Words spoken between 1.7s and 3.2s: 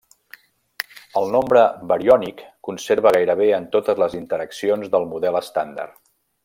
bariònic conserva